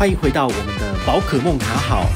[0.00, 2.06] 欢迎回到我们的宝可梦卡好。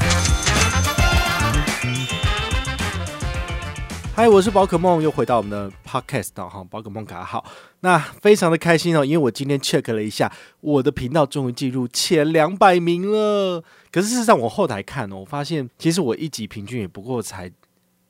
[4.15, 7.45] 嗨，我是宝可梦，又回到我们的 podcast 哈，宝可梦卡好。
[7.81, 13.63] 那非常的开心哦，因为我今天 check 了一下，我的频道终于进入前两百名了。
[13.91, 17.51] 可是事实上，我后台看哦，我发现其实我一集平均也不过才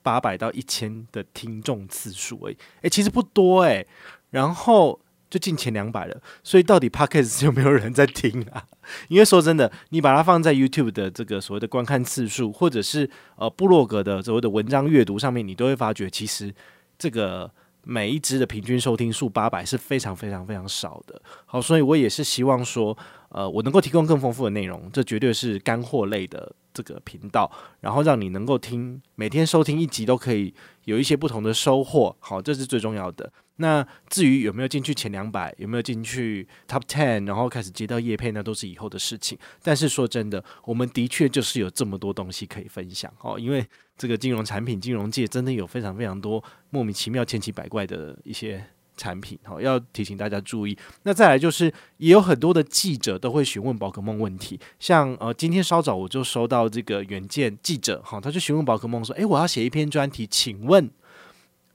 [0.01, 3.85] 八百到一千的听众次数而已，诶，其实不多诶。
[4.29, 5.01] 然后。
[5.29, 8.63] 就进前两百了，所以到底 Podcast 有没有人在听啊？
[9.09, 16.53] 因为说真的，你把它放在 YouTube 的这个所谓的观看次数，或者是呃部落格的所谓的文章阅读上面，你都会发觉，其实
[16.97, 17.51] 这个
[17.85, 21.21] 每一支的平均收听数八百是非常非常非常少的。
[21.45, 22.97] 好，所以我也是希望说，
[23.29, 30.53] 呃，我能够提供更丰富的内容，这绝对是干货类的这个频道，然后让你能够听每天收听一集都可以
[30.85, 32.15] 有一些不同的收获。
[32.19, 33.31] 好，这是最重要的。
[33.57, 39.37] 那至于有没有进去前两百，有没有进去 Top Ten，然后开始接到叶配，那都是以后的事情。
[39.63, 43.65] 但是说真的，我们的确就是有这么多东西可以分享哦，因为
[43.97, 48.63] 这个金融产品、金融界真的有非常非常多莫名其妙、千奇百怪的一些
[48.97, 50.77] 产品，好，要提醒大家注意。
[51.03, 60.89] 那再来就是，也有很多的记者都会询问宝可梦问题，像呃，今天稍早我就收到这个原件记者，哈，他就询问宝可梦说：“诶，我要写一篇专题，请问。”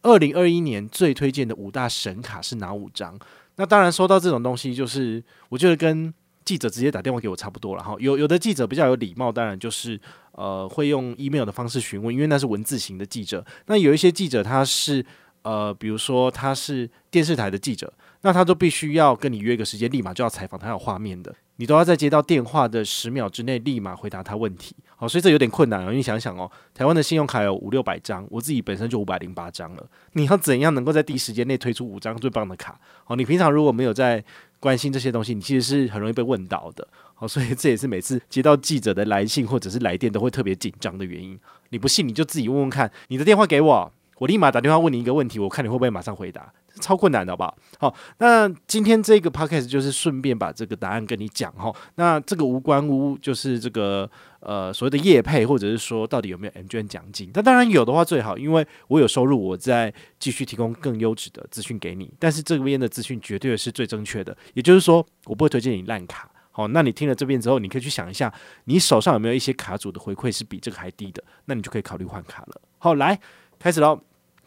[0.02, 3.18] 二零二一年最推荐的五大神卡是哪五张？
[3.56, 6.10] 那当然，收到这种东西，就是我觉得跟
[6.50, 7.94] 记者直接打电话给我差不多了哈。
[8.00, 10.00] 有有的记者比较有礼貌，当然就是
[10.32, 13.46] 呃会用 email 的方式询问，因为那是文字型的记者。
[13.66, 15.06] 那有一些记者他是
[15.42, 17.92] 呃，比如说他是电视台的记者，
[18.22, 21.32] 那他都必须要跟你约个时间，立马就要采访，他有画面的。
[21.56, 25.90] 你都要在接到电话的十秒之内立马回答他问题，好，所以这有点困难啊。
[25.90, 32.80] 因为想想哦，台湾的信用卡有五六百张，我自己本身就五百零八张了，你要怎样能够在第一时间内推出五张最棒的卡？
[33.04, 34.24] 好，你平常如果没有在
[34.60, 36.86] 关心这些东西，你其实是很容易被问到的。
[37.14, 41.38] 好，所以这也是每次接到记者的来信或者是来电都会特别紧张的原因。
[41.70, 46.52] 你不信你就自己问问看，你的电话给我，我立马打电话问你一个问题，我看你会不会马上回答。
[46.80, 47.56] 超困难的，好不好？
[47.78, 51.74] 好，那今天这个 podcast 就是顺便把这个答案跟你讲哈。
[51.96, 54.08] 那这个无关乎就是这个
[54.40, 57.30] 呃所谓的业配，或者是说到底有没有 M 券奖金？
[57.34, 62.12] 那当然有的话最好，因为我有收入，我再继续提供更优质的资讯给你。
[62.18, 66.30] 但是这边的资讯绝对是最正确的，也就是说我不会推荐你烂卡。
[66.52, 68.32] 好，那你听了这边之后，你可以去想一下，
[68.64, 71.22] 你手上有没有一些卡组的回馈是比这个还低的？
[71.44, 72.60] 那你就可以考虑换卡了。
[72.78, 73.18] 好，来
[73.58, 74.00] 开始喽。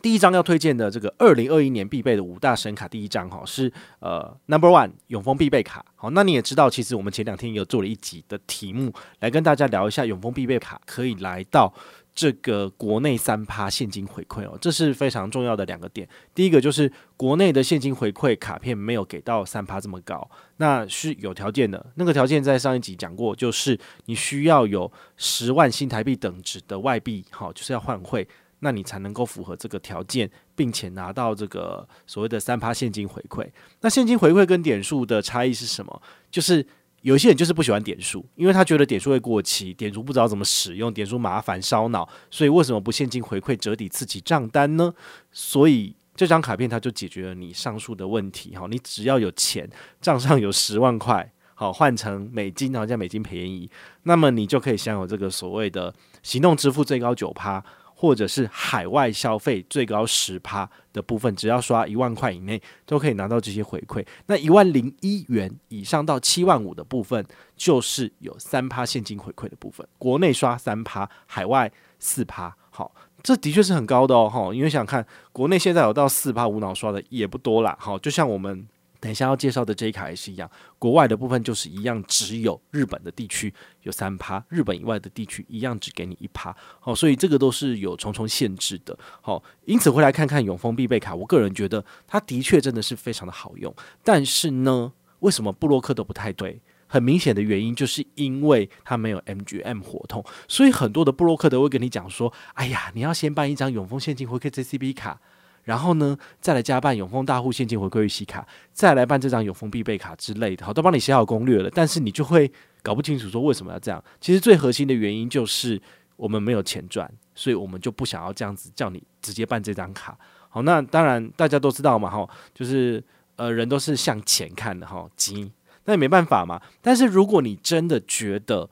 [0.03, 5.85] 第一张要推荐的这个二零二一年必备的五大神卡，第一张哈是呃 Number One 永丰必备卡。
[5.95, 8.91] 好，那你也知道，其实我们前两天也有做了一集的题目，
[9.21, 11.73] 来跟大家聊一下永丰必备卡可以来到
[12.13, 16.05] 这个国内三趴现金回馈哦，这是非常重要的两个点。
[16.35, 21.83] 第一个就是国内的现金回馈卡片没有给到三趴这么高，那是有条件的。
[21.95, 28.27] 那个条件在上一集讲过，就是你需要有十万新台币等值的外币，好，就是要换汇。
[28.63, 33.45] 那你才能够符合这个条件，并且拿到这个所谓的三趴现金回馈。
[33.81, 36.01] 那现金回馈跟点数的差异是什么？
[36.31, 36.65] 就是
[37.01, 42.07] 有些人就是不喜欢点数，因为他觉得点数会过期，点数不知道怎么使用，点数麻烦烧脑。
[42.31, 44.93] 所以为什么不现金回馈折抵自己账单呢？
[45.33, 48.55] 所以这张卡片它就解决了你上述的问题。
[48.55, 49.69] 好，你只要有钱，
[49.99, 53.69] 账上有十万块，好，换成美金，然后这样美金便宜，
[54.03, 57.61] 那么你就可以享有这个所谓的行动支付最高九趴。
[58.03, 64.05] 或者是海外消费最高十趴的部分，只要刷一万块以内，都可以拿到这些回馈。
[64.25, 67.25] 那一万零一元以上到七万五的部分，
[67.55, 69.87] 就是有三趴现金回馈的部分。
[69.97, 72.53] 国内刷三趴，海外四趴。
[72.69, 74.29] 好，这的确是很高的哦。
[74.29, 77.73] 哈，因为想想看，国内现在有到四趴无脑刷的也不多啦。
[77.79, 78.67] 好，就像我们。
[79.03, 80.49] 等一下要介绍的这一卡也是一样，
[80.79, 86.55] 国外的部分就是一样，只有日本的地区有三趴，日本以外的地区一样只给你一趴。
[86.79, 88.97] 好，所以这个都是有重重限制的。
[89.19, 93.75] 好，因此回来看看永丰必备卡，我个人觉得它的确真的是非常的好用。
[94.05, 96.61] 但是呢，为什么布洛克都不太对？
[96.87, 105.19] 很明显的原因就是因为它没有 MGM 活动，所以很多的布洛克都会跟你讲说：“哎呀，你要先办一张永丰现金回馈 JCB 卡。”
[105.63, 111.69] 然后呢，再来加办永丰大户现金回馈预习卡，再来办这张永丰必备卡之类的，好，都帮你写好攻略了。
[111.73, 112.51] 但是你就会
[112.81, 114.03] 搞不清楚说为什么要这样。
[114.19, 115.81] 其实最核心的原因就是
[116.15, 120.17] 我们没有钱赚，所以我们就不想要这样子叫你直接办这张卡。
[120.49, 123.03] 好，那当然大家都知道嘛，哈，就是
[123.37, 125.51] 呃人都是向钱看的哈，急，
[125.85, 126.61] 那也没办法嘛。
[126.81, 128.69] 但是如果你真的觉得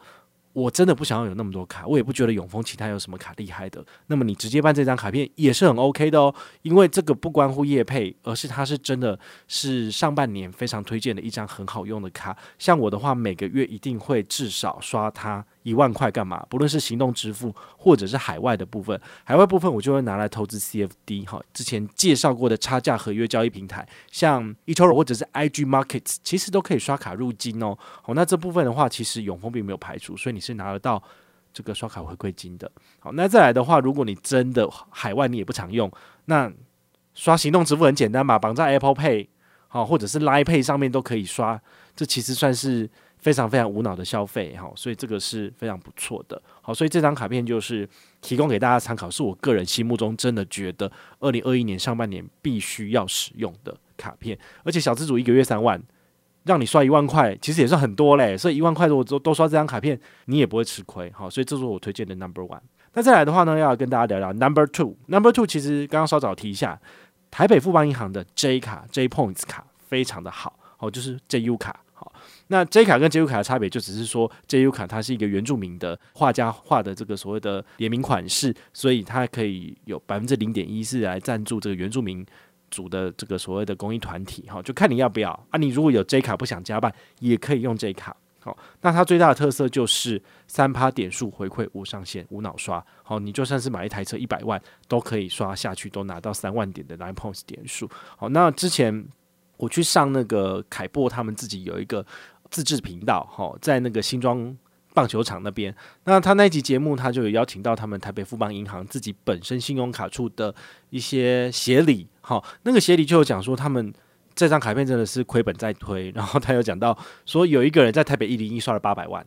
[0.53, 3.83] 我真的不想要有那么多卡，我也不觉得永丰其他有什么卡厉害的。
[4.07, 9.17] 那么你直接办这张卡片也是很 OK 的哦，因为这个不关乎业配，而是它是真的
[9.47, 12.35] 是上半年非常推荐的一张很好用的卡。
[12.59, 15.45] 像我的话，每个月一定会至少刷它。
[15.63, 16.45] 一万块干嘛？
[16.49, 21.41] 不论是行动支付或者是海外的部分，海外部分我就会拿来投资 CFD 哈。
[21.53, 27.77] 之前介绍过的差价合约交易平台，像 eToro 或者是 IG Markets，其实都可以刷卡入金哦。
[28.01, 31.01] 好，那这部分的话，其实永丰并没有排除，所以你是拿得到
[31.53, 32.71] 这个刷卡回馈金的。
[32.99, 35.91] 好，那再来的话，如果你真的海外你也不常用，
[36.25, 36.51] 那
[37.13, 39.27] 刷行动支付很简单嘛，绑在 Apple Pay
[39.67, 41.61] 好，或者是 Line Pay 上面都可以刷，
[41.95, 42.89] 这其实算是。
[43.21, 46.41] 非常非常无脑的消费哈，所以这个是非常不错的。
[46.59, 47.87] 好，所以这张卡片就是
[48.19, 54.35] 提供给大家参考，是我个人心目中真的觉得二零二一年上半年必须要使用的卡片。
[54.63, 55.79] 而且小资主一个月三万，
[56.45, 58.35] 让你刷一万块，其实也算很多嘞。
[58.35, 61.11] 所以一万块如果都都刷这张卡片，你也不会吃亏。
[61.11, 62.61] 好，所以这是我推荐的 Number One。
[62.95, 64.95] 那再来的话呢，要跟大家聊聊 Number Two。
[65.05, 66.81] Number Two 其实刚刚稍早提一下，
[67.29, 71.79] 台北富邦银行的 J 卡 J Points 卡非常的好，哦就是 JU 卡。
[71.93, 72.11] 好
[72.47, 82.25] 那 J 卡跟 JU 卡的差别，就只是说 JU 卡它是一个原住民的画家画的这个所谓的联名款式，所以它可以有百分之零点一是来赞助这个原住民
[82.71, 85.57] 组的这个所谓的公益团体，哈，就看你要不要啊。
[85.59, 88.17] 你如果有 J 卡不想加办，也可以用 J 卡。
[88.39, 97.87] 好，那它最大的特色就是三趴点数回馈无上限无脑刷，好，你就算是买一台车一百万都可以刷下去，都拿到三万点的 Line Points 点数。
[98.17, 99.05] 好，那之前
[99.61, 102.05] 我去上那个凯波他们自己有一个。
[102.53, 104.53] 自制频道，哈，在那个新庄
[104.93, 105.73] 棒球场那边。
[106.03, 110.53] 那他那一集节目，他就有邀请到他们台北富邦银行自己本身信用卡处的
[110.89, 113.93] 一些协理，哈，那个协理就有讲说，他们
[114.35, 116.11] 这张卡片真的是亏本在推。
[116.11, 119.25] 然后他有讲到说，有一个人在台北一零一刷了八百万，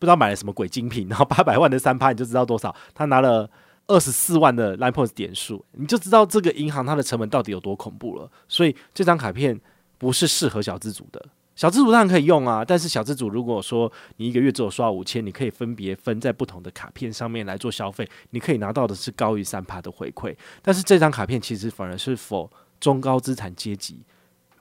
[0.00, 3.48] 不知道买了什么鬼精品，然后八百万的三趴你就知道多少，他拿了
[3.90, 8.30] 二十四万的 Line Points 点数，你就知道这个银行它的成本到底有多恐怖了。
[8.48, 9.60] 所以这张卡片
[9.98, 11.20] 不是适合小资族的。
[11.56, 20.34] 小资主当然可以用啊，但是小资主如果说你一个月只有刷五千，你可以分别分在不同的卡片上面来做消费，你可以拿到的是高于三趴的回馈。
[20.62, 22.48] 但是这张卡片其实反而是否
[22.78, 24.00] 中高资产阶级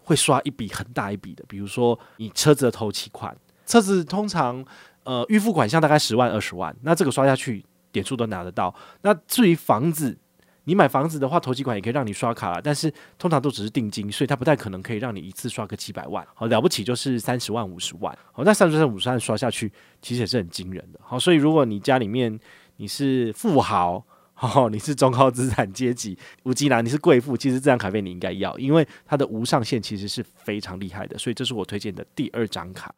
[0.02, 4.66] 会刷一笔很大一笔的，比如说你车子的头期款，车子通常
[5.04, 8.74] 呃预付款项大概十万二十万，那这个刷下去点数都拿得到。
[9.02, 10.18] 那至于房子，
[10.66, 16.26] 你买房子的话，头几款也可以让你刷卡了，但是通常都只是定金，所以它不太可能可以让你一次刷个几百万。
[16.36, 18.16] 好，了不起就是三十万、五十万。
[18.32, 19.72] 好，那三十万、五十万刷下去，
[20.02, 21.00] 其实也是很惊人的。
[21.04, 22.40] 好，所以如果你家里面
[22.78, 31.18] 你是富豪， 好，你是中高资产阶级，无极男，你是贵妇，其实这张卡片你应该要，因为它的无上限其实是非常厉害的。
[31.18, 32.94] 所以这是我推荐的第二张卡。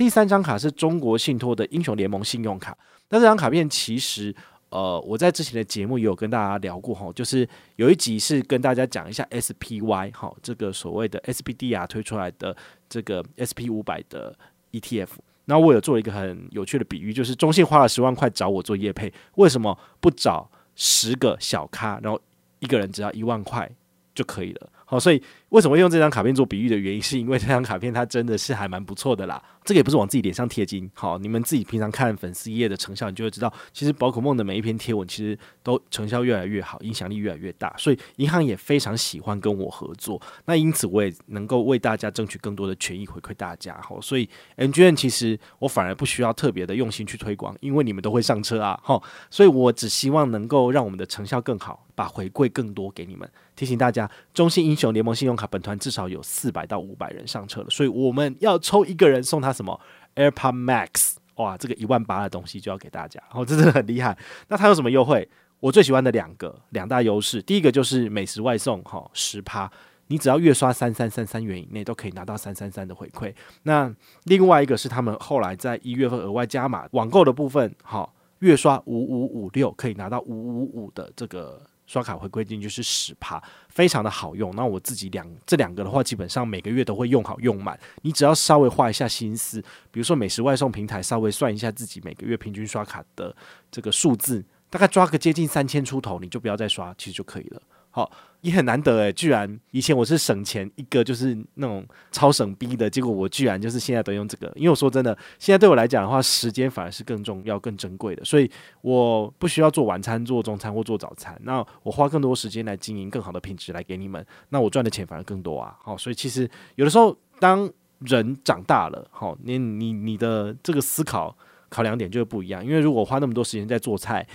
[0.00, 2.74] 第三张卡是中国信托的英雄联盟信用卡。
[3.10, 4.34] 那这张卡片其实。
[4.70, 12.56] 呃，我在之前的节目也有跟大家聊过哈，就是有一集是跟大家讲一下 SPY 哈，这个所谓的 SPDR 推出来的
[12.88, 14.32] 这个 SP 五百的
[14.70, 15.08] ETF。
[15.46, 22.20] 那我有做一个很有趣的比喻，就是中信花了十万块找我做业配，为什么不找十个小咖，然后
[22.60, 23.68] 一个人只要一万块
[24.14, 24.70] 就可以了？
[24.84, 25.20] 好，所以
[25.50, 29.42] 为什么用这张卡片做比喻的原因，是因为这张卡片它真的是还蛮不错的啦。
[29.64, 37.72] 这个也不是往自己脸上贴金，好，你们自己平常看粉丝页的成效，你就会知道，其实宝可梦的每一篇贴文其实都成效越来越好，影响力越来越大。
[37.76, 43.78] 所以银行也非常喜欢跟我合作，那因此我也能够为大家争取更多的权益回馈大家。
[43.82, 53.28] 好，所以 N G N 其实我反而不需要特别的用心去推广，因为你们都会上车啊，好，所以我只希望能够让我们的成效更好，把回馈更多给你们。
[53.56, 59.80] 提醒大家，中信英雄联盟信用卡本团至少有四百到五百人上车了，所以我们要抽一个人送他什么
[60.14, 64.16] AirPod Max，哇，这个一万八的东西就要给大家，哦，这真的很厉害。
[64.48, 65.26] 那它有什么优惠？
[65.60, 69.70] 我最喜欢的两个两大优势，第一个就是美食外送，哈，十趴，
[70.08, 73.32] 你只要月刷三三三三元以内都可以拿到三三三的回馈。
[73.62, 73.90] 那
[74.24, 78.06] 另外一个是他们后来在一月份额外加码网购的部分，哈，
[78.40, 81.62] 月刷五五五六可以拿到五五五的这个。
[81.90, 84.54] 刷卡回馈金就是十趴，非常的好用。
[84.54, 87.76] 那我自己两这两个的话，基本上每个月都会用好用满。
[88.02, 93.34] 你只要稍微花一下心思，比如说美食外送平台，稍微算一下自己每个月平均刷卡的
[93.72, 97.60] 这个数字，大概抓个接近三千出头，你就不要再刷，其实就可以了。
[97.90, 104.46] 好，也很难得诶，居然以前我是省钱一个就是那种超省逼的，结果我居然就是现在都用这个。
[104.54, 115.76] 因为我说真的，现在对我来讲的话，时间反而是更重要、更珍贵的，所以我不需要做晚餐、做中餐或做早餐，那我花更多时间来经营更好的品质来给你们，那我赚的钱反而更多啊。
[115.82, 117.68] 好，所以其实有的时候当
[117.98, 121.36] 人长大了，好，你你你的这个思考
[121.68, 122.64] 考量点就会不一样。
[122.64, 124.26] 因为如果花那么多时间在做菜，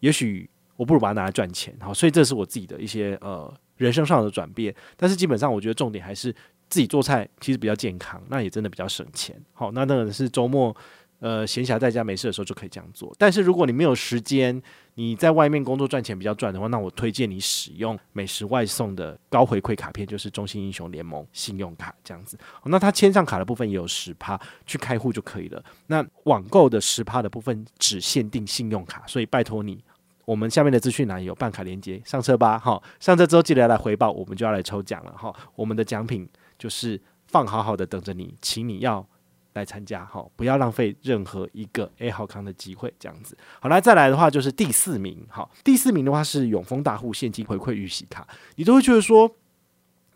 [0.00, 1.76] 也许我不如把它拿来赚钱。
[1.80, 4.74] 好，所以这是我自己的一些呃人生上的转变。
[4.96, 6.32] 但是基本上，我觉得重点还是
[6.68, 9.40] 自己做菜，其实比较健康，那也真的比较省钱。
[9.52, 10.76] 好，那那个是周末。
[11.20, 13.10] 呃，闲暇在家没事的时候就可以这样做。
[13.16, 14.60] 但是如果你没有时间，
[14.96, 22.36] 你在外面工作赚钱比较赚的话，那我推荐你使用美食外送的高回馈卡片，就是中信英雄联盟信用卡这样子。
[22.64, 25.64] 那它签上卡的部分也有十趴，去开户就可以了。
[25.86, 29.82] 那网购的十趴的部分只限定信用卡，所以拜托你，
[30.24, 32.58] 我们下面的资讯栏有办卡连接，上车吧。
[32.58, 35.12] 好，上车之后记得要来回报，我们就要来抽奖了。
[35.12, 36.28] 哈，我们的奖品
[36.58, 39.06] 就是放好好的等着你，请你要。
[39.54, 43.38] 来参加哈，不要浪费任何一个 A 好康的机会，这样子。
[43.60, 48.26] 好，来再来的话就是第四名，好，第四名的话是永丰大户现金回馈预习卡，
[48.56, 49.30] 你都会觉得说，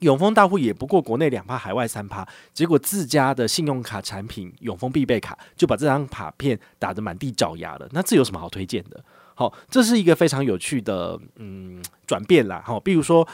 [0.01, 9.05] 永丰大户也不过国内两趴，海外三趴，结果自家的信用卡产品永丰必备卡就把这张卡片打得满地找牙了，那这有什么好推荐的？
[9.39, 13.27] 好，这是一个非常有趣的嗯转变啦，好，比如说。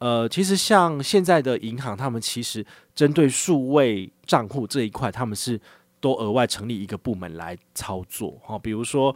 [0.00, 5.60] 呃，其实像现在的银行，他们其实针对数位账户这一块，他们是
[5.98, 8.40] 都额外成立一个部门来操作。
[8.44, 9.12] 好，比如说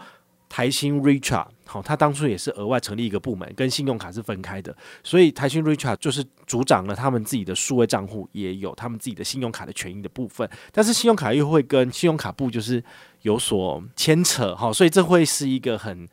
[0.49, 4.77] 台新 Richard，好，他当初也是额外成立一个部门，跟信用卡是分开的。
[5.05, 10.51] 所以台新 Richard 就是主掌了他们自己的数位账户，也有他们自己的信用卡的权益的部分。
[10.73, 12.83] 但是信用卡又会跟信用卡部就是
[13.21, 16.09] 有所牵扯，哈，所以这会是一个很。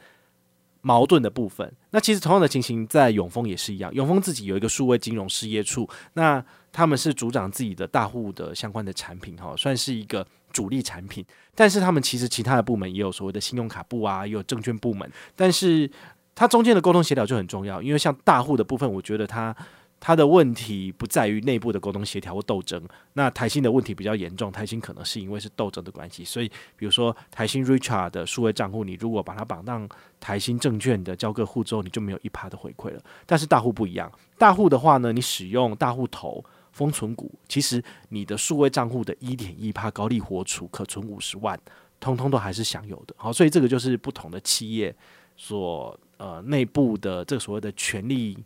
[0.90, 3.94] 矛盾的部分，那其实同样的情形在永丰也是一样。
[3.94, 11.24] 永丰自己有一个数位金融事业处，那他们是主掌自己的大户的相关的产品，哈，算是一个主力产品。
[11.54, 15.88] 但是他们其实其他的部门也有所谓的信用卡部啊，也有证券部门，但是
[16.34, 17.80] 它中间的沟通协调就很重要。
[17.84, 19.56] 因为像大户的部分，我觉得它。
[20.00, 22.82] 他的问题不在于内部的沟通协调或斗争，
[23.14, 24.50] 那台新的问题比较严重。
[24.50, 29.86] 台新可能是因为是斗争的关系，所以比如说台新 Richard 的数位账户，你如果把它绑到
[30.20, 33.04] 台新证券的交割户之后，你就没有一趴的回馈了。
[33.26, 36.42] 但是大户不一样，大户的话呢，你使用大户头
[36.72, 41.60] 封存股，其实你的数位账户的一点一趴高利活储可存五十万，
[42.00, 43.14] 通通都还是享有的。
[43.18, 44.96] 好，所以这个就是不同的企业
[45.36, 48.38] 所呃内部的这个所谓的权利。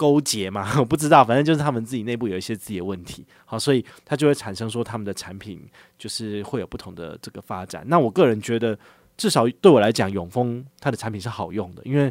[0.00, 5.60] 勾结嘛， 我不知道，反正就是他们自己内部有一些自己的问题，好，所以它就会产生说他们的产品
[5.98, 7.84] 就是会有不同的这个发展。
[7.86, 8.78] 那我个人觉得，
[9.18, 12.10] 至少对我来讲，永丰它的产品是好用的，因为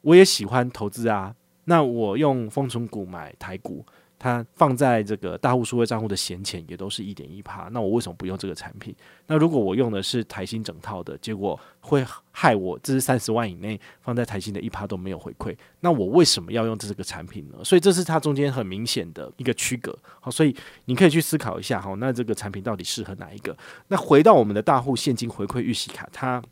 [0.00, 1.34] 我也喜欢投资啊。
[1.64, 3.84] 那我用丰存股买台股。
[4.18, 8.94] 它放在这个大户数位账户的闲钱也都是一点一趴，那我为什么不用这个产品？
[9.26, 17.62] 那如果我用的是台新整套的，结果会害我这是三十万以内放在台新的一趴都没有回馈，那我为什么要用这个产品呢？
[17.62, 19.96] 所以这是它中间很明显的一个区隔。
[20.20, 20.54] 好，所以
[20.86, 23.56] 你可以去思考一下，好，那这个产品到底适合哪一个？
[23.86, 26.42] 那回到我们的大户现金回馈预习卡，它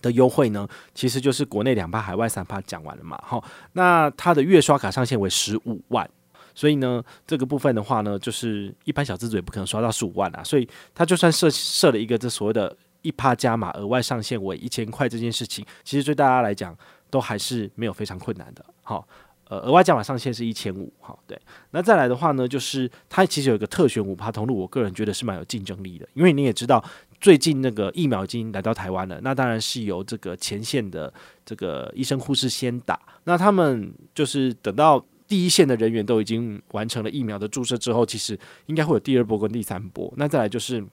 [0.00, 3.16] 的优惠呢，其实就是国内两趴，海外三趴，讲完了嘛。
[3.24, 6.10] 好，那它的月刷卡上限为十五万。
[6.54, 10.44] 所以呢，这个部分的话呢，就是一般小资族也不可能刷到十五万啊。
[10.44, 16.76] 所以他就算设设了一个这所谓的一趴加码额外上限为一千块这件事情，其实对大家来讲
[17.10, 18.64] 都还是没有非常困难的。
[18.82, 19.06] 好，
[19.48, 20.92] 呃，额外加码上限是一千五。
[21.00, 21.36] 好，对。
[21.70, 26.06] 那再来的话呢，就是它其实有一个特选五趴通路，我个人觉得是蛮有竞争力的。
[26.14, 26.84] 因为你也知道，
[27.20, 31.12] 最近那个疫苗已经来到台湾了，那当然是由这个前线的
[31.44, 35.04] 这个医生护士先打，那他们就是等到。
[35.32, 40.12] 第一线的人员都已经完成了疫苗的注射之后，其实应该会有第二波跟第三波。
[40.18, 40.84] 那再来就是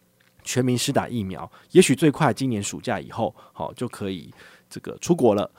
[0.45, 4.33] 全民施打疫苗，也许最快今年暑假以后，好就可以
[4.69, 5.51] 这个出国了。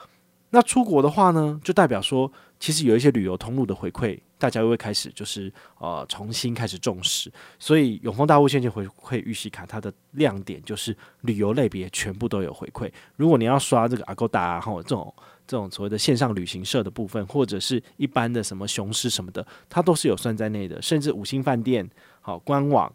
[0.49, 7.31] 那出国的话呢，就代表说，其实有一些旅游通路的回馈，大家又会开始就是呃重新开始重视。
[7.59, 12.91] 所以永丰大物现金回馈预习卡，它的亮点就是旅游类别全部都有回馈。
[13.15, 15.13] 如果你要刷这个 Agoda 啊，哈这种。
[15.51, 20.81] 这种所谓的线上旅行社的部分，或者是一般的什么雄狮什么的，它都是有算在内的。
[20.81, 21.89] 甚至五星饭店、
[22.21, 22.89] 好官网、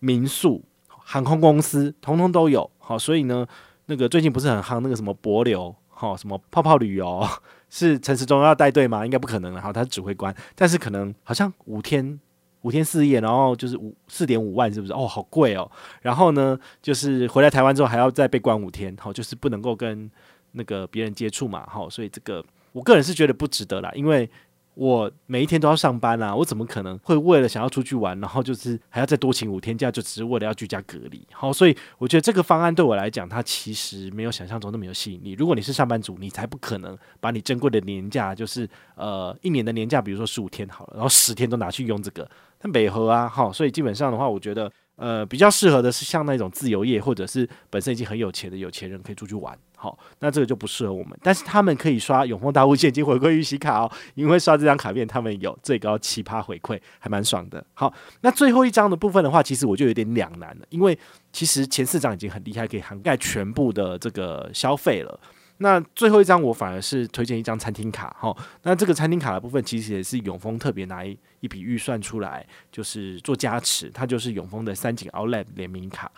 [0.00, 2.70] 民宿、航空公司，通通都有。
[2.76, 3.46] 好，所以呢，
[3.86, 7.26] 那个最近不是很夯那个什么帛琉，好什么泡泡旅游，
[7.70, 9.02] 是陈时中要带队吗？
[9.02, 9.62] 应该不可能了。
[9.62, 12.20] 好，他是指挥官，但是可能好像五天
[12.60, 14.92] 五天四夜，然后就是五四点五万，是不是？
[14.92, 15.70] 哦，好贵哦。
[16.02, 20.10] 然后呢，就是回来台湾之后还要再被关五天，好，就是不能够跟。
[20.56, 24.28] 那个别人接触嘛，好，所以这个我个人是觉得不值得啦，因为
[24.74, 31.26] 我每一天都要上班啦，我怎么可能会为了想要出去玩，然后就是还要再多请五天假，就只是为了要居家隔离？
[31.32, 35.32] 好，所以我觉得这个方案对我来讲，它其实没有想象中那么有吸引力。
[35.32, 49.56] 如果你是上班族，你才不可能把你珍贵的年假，就是呃一年的年假，比如说十五天好了，然后十天都拿去用这个，它没合啊，好，所以基本上的话，我觉得呃，比较适合的是像那种自由业或者是本身已经很有钱的有钱人可以出去玩。
[49.76, 51.16] 好，那这个就不适合我们。
[51.22, 57.62] 但是他们可以刷永丰大户现金回馈预习卡哦，因为刷这张卡片，他们有最高七趴回馈，还蛮爽的。
[57.74, 60.98] 好，那最后一张的部分的话，其实我就有点两难了，因为
[61.30, 65.20] 其实前四张已经很厉害，可以涵盖全部的这个消费了。
[65.58, 76.10] 那最后一张我反而是推荐一张餐厅卡，哈，那这个餐厅卡的部分其实也是永丰特别拿一一笔预算出来，就是做加持，它就是永丰的三井 Outlet 联名卡。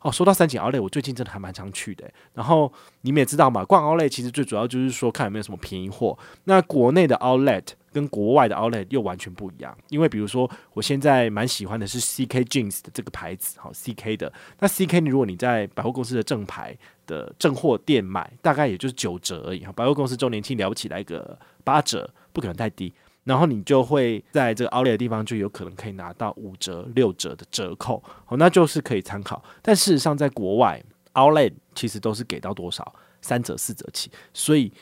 [0.00, 2.10] 哦，说到三井 Outlet，我最近真的还蛮常去的。
[2.32, 6.18] 然后你们也知道嘛，逛 Outlet 其实最主要就是说看有没有什么便宜货。
[6.44, 14.32] 那国内的 Outlet 跟国外的 Outlet 又完全不一样，因为比如说我现在蛮喜欢的是 CK Jeans 的这个牌子，好 CK 的。
[14.58, 19.64] 那 CK 如果你在百货公司的正牌的正货店买，大概也就是九折而已。
[19.74, 22.92] 百货公司周年庆了不起来个八折，不可能太低。
[23.24, 29.44] 然后你就会在这个 Outlet 的地方就有可能可以拿到五折、六折的折扣，好，那就是可以参考。
[29.60, 30.82] 但事实上，在国外
[31.12, 34.72] Outlet 其实都是给到多少三折、四折起，所以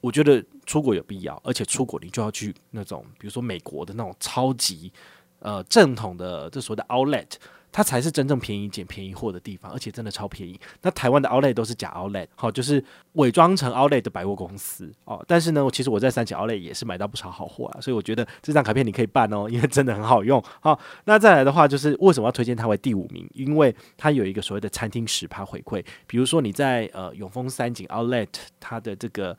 [0.00, 4.92] 我觉得出国有必要，而且出国你就要去那种，比如说美国的那种超级
[5.40, 7.36] 呃正统的这所谓的 Outlet。
[7.70, 10.58] 它才是真正便宜捡便宜货的地方，而且真的超便宜。
[10.80, 15.22] 那台湾的 Outlet 都是假 Outlet，好，就是伪装成 Outlet 的百货公司哦。
[15.28, 20.42] 但是呢，其实我在三井 Outlet 也是买到不少好货啊，所以我觉得这张卡片你可以办哦，因为真的很好用。
[20.60, 23.28] 好，那再来的话，就是为什么要推荐它为第五名？
[23.34, 28.28] 因为它有一个所谓的餐厅十趴回馈，比如说你在呃永丰三井 Outlet
[28.58, 29.36] 它的这个。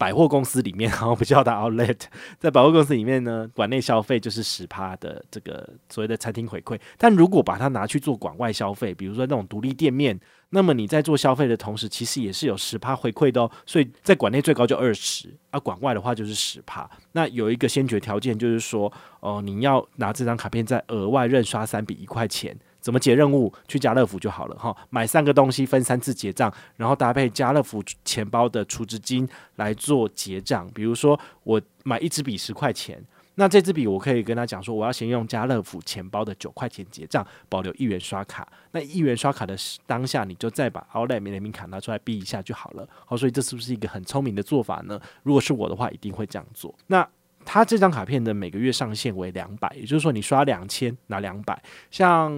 [0.00, 2.00] 百货公司里面，然后不叫它 Outlet，
[2.40, 6.80] 在百货公司里面呢，馆内消费就是十趴的这个所谓的餐厅回馈。
[6.96, 13.50] 但如果把它拿去做馆外消费，比如说那种独立店面，那么你在做消费的同时，其实也是有十趴回馈的哦。
[13.66, 16.88] 所以在馆内最高就二十，而馆外的话就是十趴。
[17.12, 18.90] 那有一个先决条件，就是说，
[19.20, 22.58] 哦、你要拿这张卡片再额外认刷三笔一块钱。
[22.80, 23.52] 怎么解任务？
[23.68, 24.76] 去家乐福就好了哈。
[24.90, 30.68] 买三个东西分三次结账，然后搭配家乐福钱包的储值金来做结账。
[30.74, 33.02] 比如说我买一支笔十块钱，
[33.36, 38.46] 那这支笔我可以跟他讲说，我要先用家乐福钱包的九块钱结账，保留一元刷卡。
[38.72, 39.56] 那一元刷卡的
[39.86, 42.88] 当下，你就再把 Outlet 联名卡拿出来逼一下就好了。
[43.06, 45.00] 好，所以这是不是一个很聪明的做法呢？
[45.22, 46.74] 如果是我的话，一定会这样做。
[46.88, 47.06] 那
[47.44, 51.60] 他这张卡片的每个月上限为两百，也就是说你刷两千拿两百。
[51.90, 52.32] 像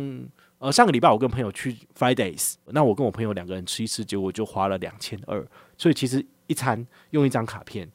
[0.58, 5.46] 呃上个礼拜我跟朋友去 Fridays，那我跟我朋友两个人吃一次，结果就花了两千二。
[5.76, 7.90] 所以其实一餐用一张卡片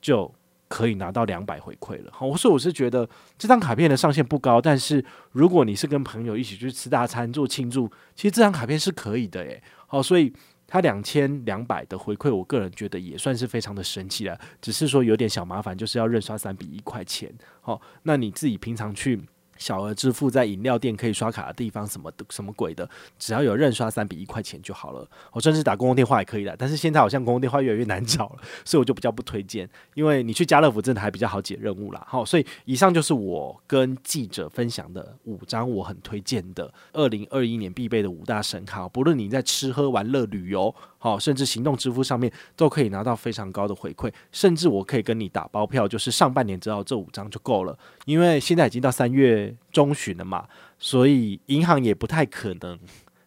[0.00, 0.32] 就
[0.68, 2.10] 可以拿到两百回馈了。
[2.12, 9.62] 好，所以我是觉得这张卡片的上限不高，但是如果你是跟朋友一起去吃大餐做庆祝，其实这张卡片是可以的诶。
[9.86, 10.32] 好，所以。
[10.66, 17.32] 他两千两百的回馈，我个人觉得也算是非常的神奇了，只是说有点小麻烦，就是要认刷三笔一块钱。
[17.60, 19.22] 好，那你自己平常去。
[19.58, 22.88] 小额支付在饮料店可以刷卡的地方，什么的什么鬼的，
[23.18, 25.06] 只要有认刷三笔一块钱就好了。
[25.32, 29.68] 我甚至打公共电话也可以的，但是现在好像公共电话越来越难找了，所以我就比较不推荐。
[29.94, 32.04] 因为你去家乐福真的还比较好解任务啦。
[32.08, 40.74] 好，所以以上就是我跟记者分享的五张我很推荐的二零二一年必备的五大神卡，不论你在吃喝玩乐旅游。
[41.06, 50.48] 哦，甚至行动支付上面都可以拿到非常高的回馈，甚至我可以跟你打包票，就是上半年只要这五张就够了，因为现在已经到三月中旬了嘛，
[50.80, 52.76] 所以银行也不太可能。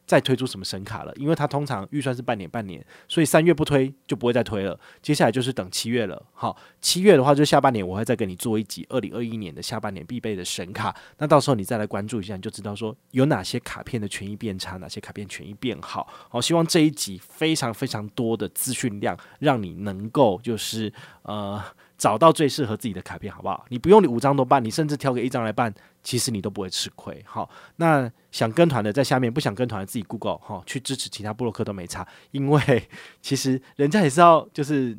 [0.09, 1.13] 再推出什么神卡了？
[1.17, 4.79] 因为它通常预算是半年半年，所以三月不推就不会再推了。
[5.03, 6.19] 接下来就是等七月了。
[6.33, 10.95] 好，七月的话就下半年，我会再给你做一集二零二一年的下半年必备的神卡。
[11.19, 16.11] 那到时候你再来关注一下，你就知道说有哪些卡片的权益变差，哪些卡片权益变好。
[16.27, 20.91] 好，希望这一集非常非常多的资讯量，让你能够就是
[21.21, 21.63] 呃。
[21.99, 23.65] 找到最适合自己的卡片，好不好？
[23.69, 27.21] 你不用你五张都办，你甚至挑个一张来办，其实你都不会吃亏。
[27.27, 32.89] 好，那想跟团的在下面，不想跟团的自己 Google 哈，去支持其他部落客都没差，因为
[33.21, 34.97] 其实人家也是要，就是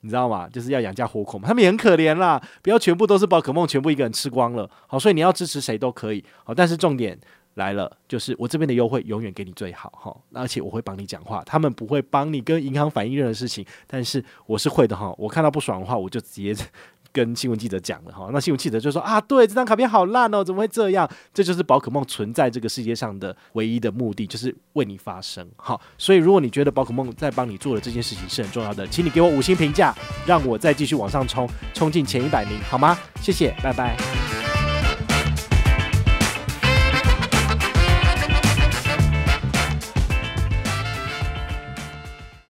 [0.00, 0.48] 你知道吗？
[0.48, 4.68] 就是要养家活口嘛，他们也很可怜啦，不要全部都是宝可梦，全部一个人吃光了。
[4.88, 6.24] 好，所以你要支持谁都可以。
[6.44, 7.18] 好，但是重点。
[7.60, 15.14] 来了，就是我这边的优惠永远给你最好哈，而且我会帮你讲话，他们不会帮你跟银行反映任何事情，但是我是会的哈。
[15.18, 16.56] 我看到不爽的话，我就直接
[17.12, 18.30] 跟新闻记者讲了哈。
[18.32, 21.06] 那新闻记者就说啊，对，这张卡片好烂哦，怎么会这样？
[21.34, 25.46] 这就是宝可梦存在这个世界上的唯一的目的，就是为你发声。
[25.56, 29.94] 好，所以如果你觉得宝可梦在帮你做的这件事情是很重要的，请你给我五星评价，
[30.26, 32.96] 让我再继续往上冲，冲进前一百名，好吗？
[33.20, 34.49] 谢谢，拜拜。